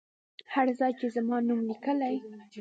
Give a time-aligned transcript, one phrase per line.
[0.53, 2.15] هر ځای چې زما نوم لیکلی.